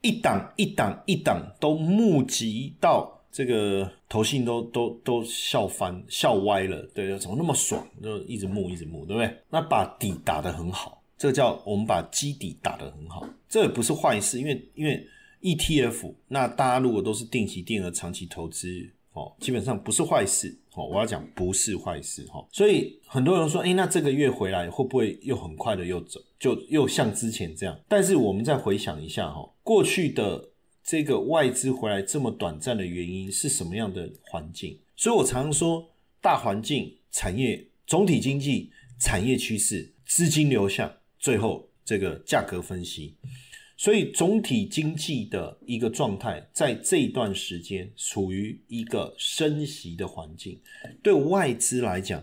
[0.01, 9.37] 一档一档一档都募集到这个投信都都都笑翻笑歪了，对，怎么那么爽，就一直募一直募，对不对？
[9.51, 10.96] 那把底打得很好。
[11.19, 15.07] 这叫我们把基底打得很好，这也不是坏事，因为因为
[15.41, 20.85] ETF，那大家如果都是定期定额长期投资哦，基本上不是坏事哦。
[20.85, 27.79] 我要讲不是坏事哈，所以很多人说，哎，那这个月回来会不会又很快的又走，就又像之前这样？
[27.89, 30.51] 但是我们再回想一下哈，过去的
[30.85, 34.79] 这个外资回来这么短暂的原因是什么样的环境？
[34.97, 35.89] 所以我常常说，
[36.21, 40.93] 大环境、产业、总体经济、产业趋势、资金流向。
[41.27, 43.17] 最后这个价格分析，
[43.77, 50.57] 所以总体经济的一个状态，在这段时间处于一个升息的环境，
[51.03, 52.23] 对外资来讲，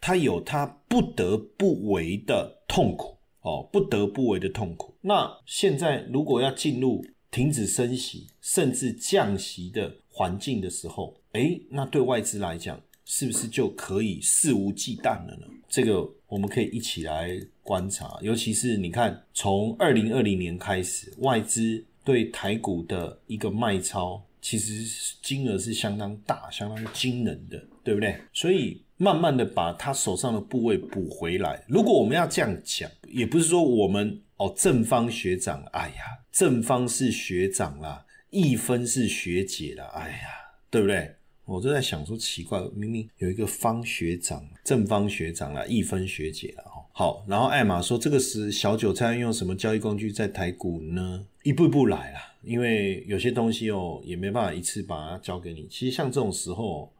[0.00, 4.94] 它有它不得不为的痛苦哦，不得不为的痛苦。
[5.00, 15.48] 那现在如果要进入停止升息甚至降息的环境的时候，诶，那对外资来讲，是不是就可以肆无忌惮了呢？
[15.68, 16.08] 这个。
[16.28, 17.30] 我们可以一起来
[17.62, 28.18] 观察，尤其是你看，从二零二零年开始，外资对台股的一个卖超，其实金额是相当大、相当惊人的，对不对？
[28.32, 31.64] 所以慢慢的把他手上的部位补回来。
[31.68, 36.02] 如果我们要这样讲，也不是说我们哦正方学长，哎呀，
[36.32, 40.28] 正方是学长啦，一分是学姐啦，哎呀，
[40.70, 41.14] 对不对？
[41.46, 46.84] 我就在想说，奇怪，明明有一个方学长、正方学长啦，一分学姐了哈。
[46.92, 51.24] 好，然后艾玛说，这个是小韭菜用什么交易工具在台股呢？
[51.44, 55.68] 一步一步来啦，因为有些东西哦，也没办法一次把它交给你。
[55.70, 56.90] 其实像这种时候，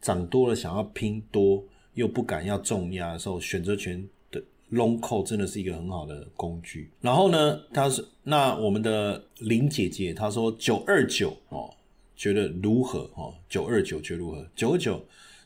[0.00, 6.88] 涨多了想要拼多，又不敢要重压的时候，选择权的 long call 真的是一个很好的工具。
[7.00, 11.74] 然后呢，他是那我们的林姐姐她说九二九哦。
[12.18, 13.08] 觉得如何？
[13.14, 14.44] 哦，九二九觉得如何？
[14.56, 15.00] 九九，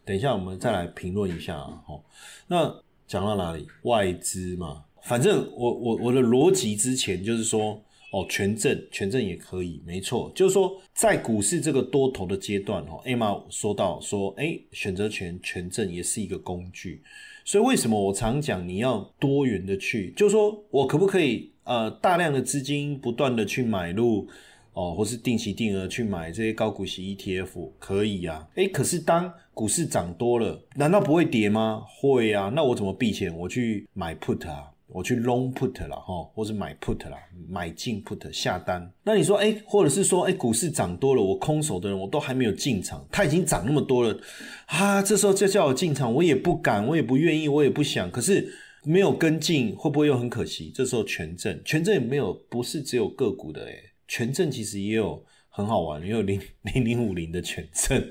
[0.06, 1.82] 等一下我们再来评论一下啊。
[1.86, 2.02] 哦，
[2.48, 2.74] 那
[3.06, 3.66] 讲到哪里？
[3.82, 7.78] 外资嘛，反正我我我的逻辑之前就是说，
[8.10, 17.02] 哦，权证权证也可以，没错，就是说在股市这个多头的阶段，哦，A 玛说到说，哎，选择权权证也是一个工具，
[17.44, 24.26] 所以为什么我常讲你要多元的去，就是说我可不可以呃大量的资金不断的去买入？
[24.74, 31.82] 哦，或是定期定额去买这些高股息 ETF 可以呀，诶，可是当股市涨多了，难道不会跌吗？
[32.00, 33.36] 会啊，那我怎么避险？
[33.36, 38.90] 我去买 put 啊，我去 long put 了哈，或是买 put 啦，买进 put 下单。
[39.04, 44.18] 那你说，诶，或者是说，诶，股市涨多了，我空手的人我都还没有进场，它已经涨那么多了
[44.66, 48.10] 啊，这时候就叫我进场，我也不敢，我也不愿意，我也不想。
[48.10, 48.50] 可是
[48.84, 50.72] 没有跟进，会不会又很可惜？
[50.74, 53.91] 这时候权证，权证也没有，不是只有个股的诶。
[54.08, 56.40] 权证其实也有很好玩，也有零
[56.74, 58.10] 零零五零的权证，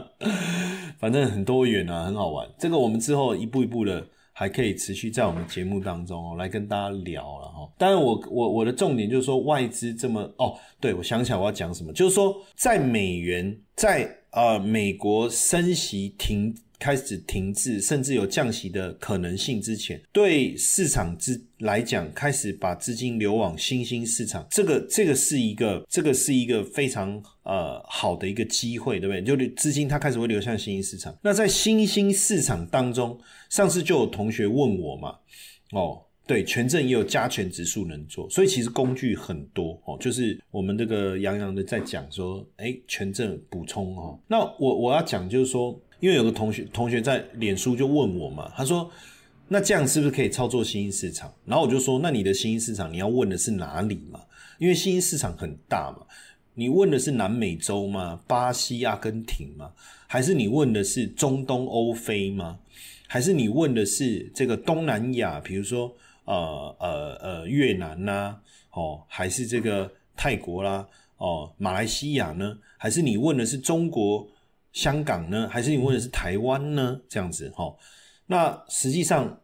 [0.98, 2.48] 反正很多元啊，很好玩。
[2.58, 7.70] 这个我们之后一步一步的还可以持续在我们节目当中哦来跟大家聊了哈。
[7.78, 16.54] 当然，我我我的重点就是说外资这么哦，对我想起来我要讲什么，就是说在美元在呃美国升息停。
[16.78, 29.22] 开始停滞，甚至有降息的可能性之前，对市场资来讲，开始把资金流往新兴市场，这个这个是一个这个是一个非常呃好的一个机会，对不对？
[29.22, 31.16] 就资金它开始会流向新兴市场。
[31.22, 33.18] 那在新兴市场当中，
[33.48, 35.16] 上次就有同学问我嘛，
[35.72, 39.96] 哦，对，权证也有加权指数能做，所以其实工具很多哦。
[39.98, 44.20] 就是我们这个洋洋的在讲说，哎，权证补充哦。
[44.28, 45.80] 那我我要讲就是说。
[46.00, 48.90] 因为有个同学同学在脸书就问我嘛，他说
[49.48, 54.20] ：“那这样是不是可以操作新兴市场？”然后我就说：“那你的新兴市场你要问的是哪里嘛？
[54.58, 56.06] 因为新兴市场很大嘛，
[56.54, 58.20] 你问的是南美洲吗？
[58.26, 59.72] 巴西、阿根廷吗？
[60.06, 62.58] 还是你问的是中东、欧非吗？
[63.06, 65.94] 还是你问的是这个东南亚，比如说
[66.24, 68.36] 呃呃呃越南呐，
[68.72, 70.86] 哦，还是这个泰国啦，
[71.18, 72.58] 哦，马来西亚呢？
[72.78, 74.26] 还是你问的是中国、
[74.76, 75.48] 香港呢？
[75.48, 77.00] 还是你问的是台湾呢？
[77.08, 77.74] 这样子哈，
[78.26, 79.40] 那实际上，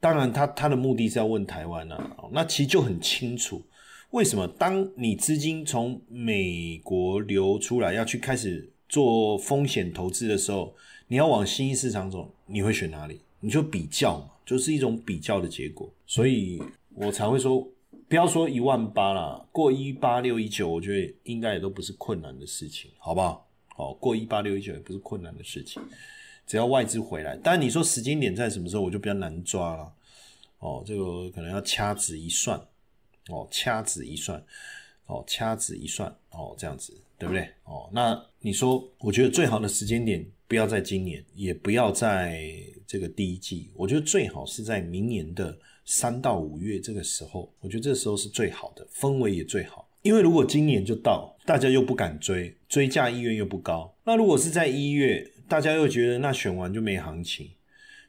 [0.00, 3.62] 当然他他的目的是要问台湾啊，那其实就很清楚，
[4.10, 10.74] 为什么当你资金从美国流出来，要去开始做风险投资的时候。
[11.10, 13.18] 你要往新兴市场走，你会选哪里？
[13.40, 15.90] 你就比较嘛，就是一种比较的结果。
[16.06, 16.62] 所以
[16.94, 17.66] 我才会说，
[18.06, 23.47] 不要说一万八啦，过一八六一九，我觉得应该也都不是困难的事情，好不好？
[23.78, 25.82] 哦，过一八六一九也不是困难的事情，
[26.46, 27.38] 只要外资回来。
[27.42, 29.92] 但你说时间点在什么时候，我就比较难抓了。
[30.58, 32.60] 哦，这个可能要掐指一算，
[33.28, 34.44] 哦，掐指一算，
[35.06, 37.48] 哦，掐指一算，哦，这样子，对不对？
[37.64, 40.26] 哦，那你说，我觉得最好的时间点。
[40.48, 42.42] 不要在今年，也不要在
[42.86, 45.54] 这个第一季，我觉得最好是在明年的
[45.84, 49.86] 三到五月这个时候，我觉得这时候是最好的，氛围也最好。
[50.08, 53.94] 因为如果今年就到，大家又不敢追，追价意愿又不高。
[54.04, 57.50] 那如果是在一月，大家又觉得那选完就没行情。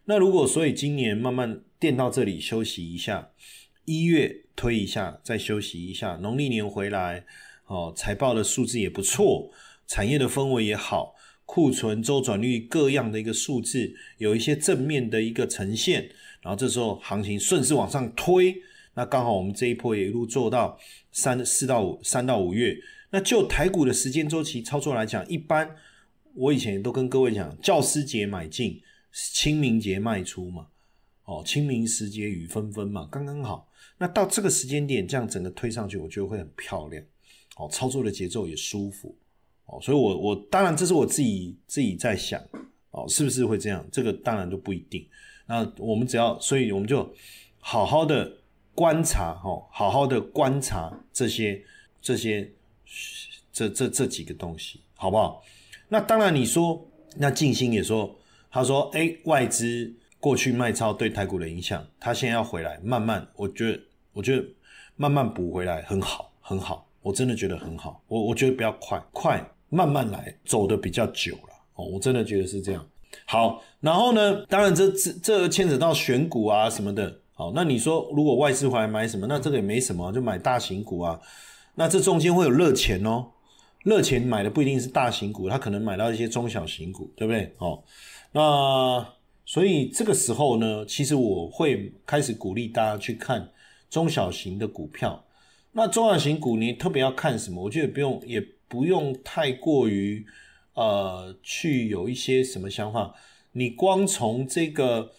[0.06, 3.32] 那如果所以今年慢慢垫到这里休息一下，
[3.84, 7.26] 一月推一下，再休息一下，农历年回来，
[7.66, 9.52] 哦，财报的数字也不错，
[9.86, 11.16] 产业的氛围也好。
[11.44, 16.10] 库存周转率各样的一个数字有一些正面的一个呈现，
[16.42, 18.56] 然后这时候行情顺势往上推，
[18.94, 20.80] 那刚好我们这一波也一路做到
[21.12, 22.78] 三四到五三到五月。
[23.12, 25.76] 那就台股的时间周期操作来讲，一般
[26.36, 28.80] 我以前都跟各位讲，教师节买进，
[29.12, 30.68] 清明节卖出嘛，
[31.26, 33.68] 哦，清明时节雨纷纷嘛，刚刚好。
[33.98, 37.04] 那到这个时间点，这样整个推上去，我觉得会很漂亮，
[37.58, 39.16] 哦，操作的节奏也舒服。
[39.66, 42.42] 哦，所以，我我当然这是我自己自己在想，
[42.92, 43.86] 哦，是不是会这样？
[43.92, 45.06] 这个当然都不一定。
[45.48, 47.12] 那我们只要，所以我们就
[47.60, 48.32] 好好的
[48.80, 51.62] 观察，哈，好好的观察这些
[52.02, 52.50] 这些
[53.52, 55.44] 这这这几个东西，好不好？
[55.90, 58.18] 那当然，你说那静心也说，
[58.50, 63.82] 他说，哎，外资过去卖超对台股的影响，他现在要回来，慢慢，我觉得，
[64.14, 64.46] 我觉得
[64.96, 68.02] 慢慢补回来很好，很好，我真的觉得很好。
[68.08, 69.46] 我我觉得不要快，快。
[69.68, 72.88] 慢慢来，走的比较久了哦，我真的觉得是这样。
[73.26, 77.20] 好，然后呢，当然这这这牵扯到选股啊什么的。
[77.40, 81.18] 好，那你说如果外资回来买什么，那这个也没什么，就买大型股啊。
[81.76, 83.28] 那这中间会有热钱哦，
[83.86, 87.56] 热钱买的不一定是大型股，他可能买到一些中小型股，对不对？
[87.60, 87.82] 哦，
[88.34, 89.14] 那
[89.46, 93.50] 所以这个时候呢，其实我会开始鼓励大家去看
[93.90, 95.24] 中小型的股票。
[95.72, 97.64] 那中小型股你特别要看什么？
[97.64, 98.46] 我觉得不用也。
[98.72, 100.24] 不用太过于，
[100.76, 103.16] 呃，去有一些什么想法。
[103.54, 105.10] 你光从这个、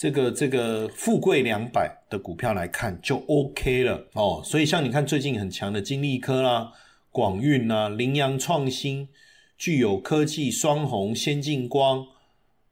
[0.00, 4.40] 这个、这个富贵两百的股票来看就 OK 了哦。
[4.42, 6.72] 所以像你看最近很强的金利科啦、
[7.12, 9.10] 广运啦、羚羊创新、
[9.58, 12.06] 具有科技、双红、先进光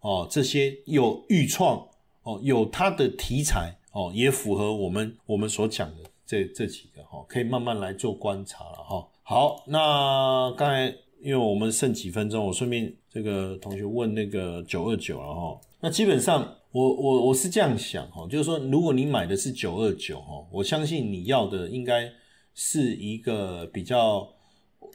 [0.01, 1.89] 哦，这些有预创
[2.23, 9.07] 哦，有它的题材哦，也符合我们我们所讲的这这几个哈，可以慢慢来做观察了哈。
[9.23, 10.87] 好，那刚才
[11.21, 15.61] 因为我们剩几分钟，我顺便这个同学问那个九二九了哈。
[15.81, 22.11] 那基本上我我我是这样想哈，就是说如果你买的是九二九哈，我相信你要的应该
[22.55, 24.29] 是一个比较，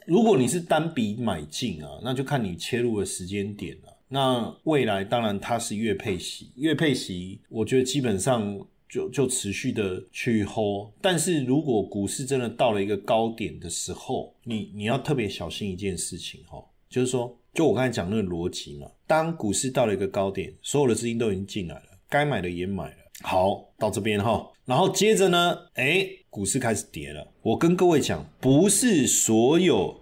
[0.06, 3.98] 如果你是单笔买进啊，那就看你切入的时间点了。
[4.08, 8.66] 那未来当然它是月配息，月配息，我觉得基本上。
[8.86, 30.00] 就就持续的去 hold，但是如果股市真的到了一个高点的时候，你你要特别小心一件事情哈，就是说，就我刚才讲那个逻辑嘛，当股市到了一个高点，所有的资金都已经进来了，该买的也买了，好，到这边哈，然后接着呢，哎，股市开始跌了，我跟各位讲，不是所有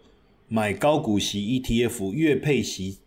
[0.49, 3.01] 买高股息 ETF 月配息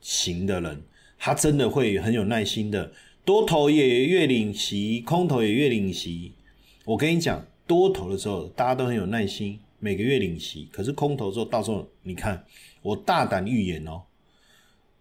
[0.00, 0.84] 型的人，
[1.18, 2.92] 他真的会很有耐心的。
[3.24, 6.32] 多头也越领息，空头也越领息。
[6.84, 10.68] 我跟你讲，多头的时候大家都很有耐心，每个月领息。
[10.70, 12.44] 可是空头之后，到时候你看，
[12.82, 14.02] 我大胆预言哦，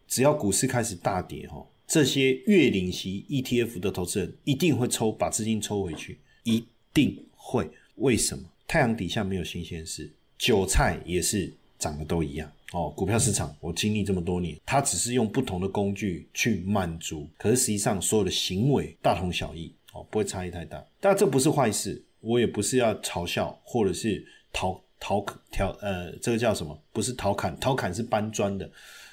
[0.07, 7.69] 只要股市开始大跌哦，这些月领息 ETF 的投资人一定会抽，把资金抽回去，一定会。
[7.95, 8.43] 为什么？
[8.67, 12.51] 太阳底下没有新鲜事，韭菜也是长得都一样。
[12.71, 20.85] 哦，股票市场我经历这么多年，它只是用不同的工具去满足，可是实际上所有的行为大同小异，哦，不会差异太大。
[20.99, 26.77] 但这不是坏事，我也不是要嘲笑或者是讨调调呃，这个叫什么？
[26.91, 28.69] 不是调侃，调侃是搬砖的，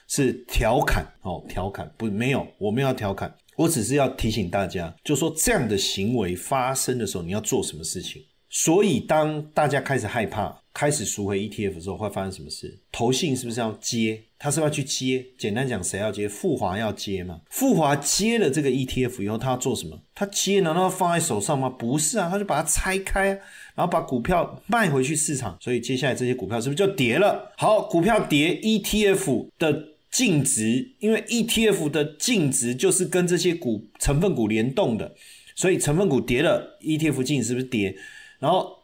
[0.08, 8.24] 是调侃哦，调侃不没有，我们要调侃，我只是要提醒大家，就说这样的行为发生的时候，你要做什么事情。
[8.48, 10.60] 所以当大家开始害怕。
[10.76, 12.78] 开始赎回 ETF 之后会发生什么事？
[12.92, 14.22] 投信是不是要接？
[14.38, 15.24] 他是要去接？
[15.38, 16.28] 简单讲，谁要接？
[16.28, 17.40] 富华要接吗？
[17.50, 19.98] 富华接了这个 ETF 以后，他要做什么？
[20.14, 21.68] 他接难道放在手上吗？
[21.68, 23.28] 不是啊，他就把它拆开，
[23.74, 25.56] 然后把股票卖回去市场。
[25.60, 27.52] 所以接下来这些股票是不是就跌了？
[27.56, 35.14] 好，股票跌，ETF 的净值，因为 ETF 的净值就是跟这些股成分股联动的，
[35.54, 37.96] 所以成分股跌了，ETF 净值是不是跌？
[38.38, 38.74] 然后。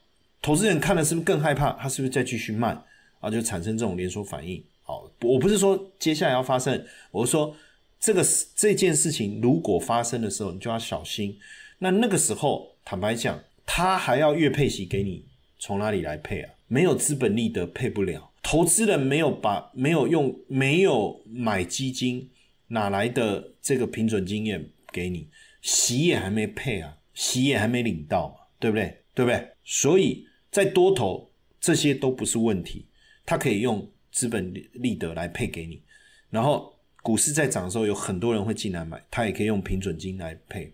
[0.44, 1.70] 投资人看了是不是更害怕？
[1.74, 2.76] 他是不是再继续卖
[3.20, 3.30] 啊？
[3.30, 4.60] 就产生这种连锁反应。
[4.92, 7.56] 好，我不是说接下来要发生，我是说
[7.98, 8.22] 这个
[8.54, 11.38] 这件事情如果发生的时候，你就要小心。
[11.78, 15.24] 那那个时候，坦白讲，他还要月配息给你，
[15.58, 16.52] 从哪里来配啊？
[16.68, 18.30] 没有资本利得配不了。
[18.42, 22.28] 投资人没有把没有用没有买基金，
[22.68, 25.28] 哪来的这个平准经验给你？
[25.62, 28.98] 息也还没配啊，息也还没领到，对不对？
[29.14, 29.48] 对不对？
[29.64, 30.26] 所以。
[30.52, 32.84] 在多头这些都不是问题，
[33.24, 35.82] 它可以用资本利得来配给你，
[36.30, 40.72] 然后股市在涨的时候，有很多人会进来买，它也可以用平准金来配，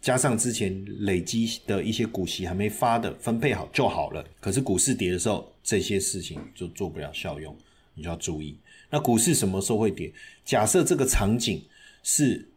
[0.00, 4.24] 加上之前累积的一些股息还没发的分配好就好了。
[4.40, 7.54] 可是股市跌的时候，这些事情就做不了效用，
[7.94, 8.58] 你就要注意。
[8.90, 10.12] 那股市什么时候会跌？
[10.44, 11.62] 假设这个场景
[12.02, 12.48] 是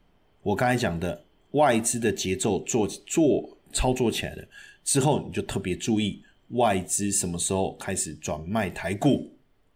[0.42, 4.48] 我刚才讲的外资的节奏做做操作起来的
[4.86, 6.24] 之后，你就特别注意。
[6.52, 9.32] 外资什么时候开始转卖台股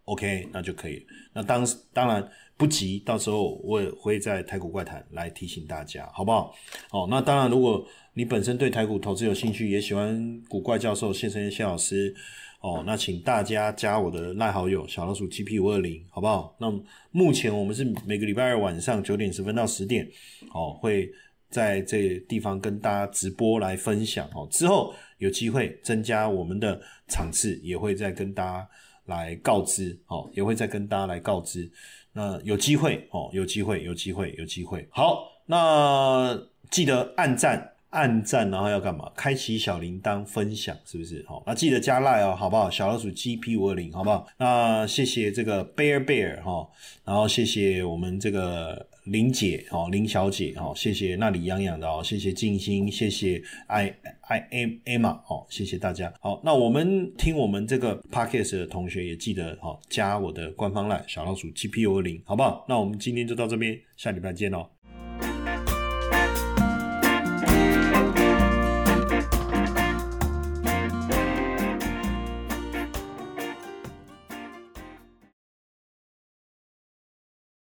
[0.06, 1.06] ？OK，那就可以。
[1.32, 2.26] 那当当然
[2.56, 6.54] 不急，到时候我也会在台股怪谈来提醒大家，好不好？
[6.90, 12.14] 哦，那当然，如果你本身对台股投资有兴趣，也喜欢古怪教授谢生谢老师，
[12.60, 16.56] 哦，那请大家加我的赖好友小老鼠 GP 五二零，好不好？
[16.58, 16.72] 那
[17.10, 20.08] 目前我们是每个礼拜二晚上九点十分到十点，
[20.54, 21.10] 哦，会
[21.50, 24.94] 在这地方跟大家直播来分享哦，之后。
[25.18, 26.78] 有机会增加我们的
[27.08, 28.68] 场次，也会再跟大家
[29.06, 31.70] 来告知哦，也会再跟大家来告知。
[32.12, 34.86] 那有机会哦，有机会，有机会，有机会。
[34.90, 36.38] 好，那
[36.70, 37.72] 记得按赞。
[37.90, 39.10] 按赞，然后要干嘛？
[39.16, 41.24] 开启小铃铛，分享，是不是？
[41.26, 42.68] 好，那记得加赖哦，好不好？
[42.68, 44.26] 小老鼠 GP 五二零，好不好？
[44.36, 46.68] 那谢谢这个 Bear Bear 哈，
[47.04, 56.12] 然后谢谢我们这个林姐哦，林小姐哦，谢谢那里洋洋的哦，谢谢静心，谢谢 I I M Emma 哦，谢谢大家。
[56.20, 62.64] 好，那我们听我们这个 Podcast 的同学也记得好，加我的官方赖小老鼠 G P U 二零，好不好？
[62.68, 64.75] 那我们今天就到这边，下礼拜见喽。